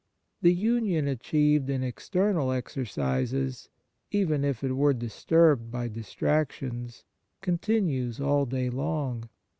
[0.41, 3.69] The union achieved in external exercises,
[4.09, 7.03] even if it were disturbed by distractions,
[7.41, 9.29] continues all day long.